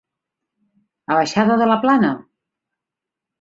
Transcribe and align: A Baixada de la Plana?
A 1.11 1.17
Baixada 1.19 1.59
de 1.63 1.67
la 1.73 1.77
Plana? 1.85 2.11